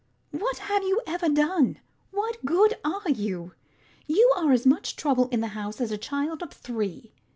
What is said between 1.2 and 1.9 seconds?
done?